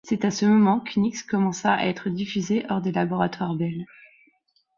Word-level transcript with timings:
C'est 0.03 0.25
à 0.25 0.31
ce 0.31 0.47
moment 0.47 0.79
qu'Unix 0.79 1.21
commença 1.21 1.73
à 1.75 1.85
être 1.85 2.09
diffusé 2.09 2.65
hors 2.69 2.81
des 2.81 2.91
laboratoires 2.91 3.53
Bell. 3.53 3.85